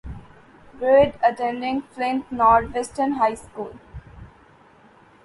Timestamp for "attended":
1.23-1.83